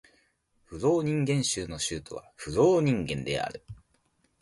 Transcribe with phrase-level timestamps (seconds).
[0.65, 3.63] フローニンゲン州の州都はフローニンゲンである